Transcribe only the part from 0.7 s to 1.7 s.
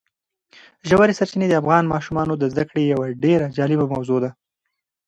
ژورې سرچینې د